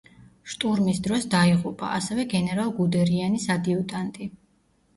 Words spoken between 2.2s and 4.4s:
გენერალ გუდერიანის ადიუტანტი.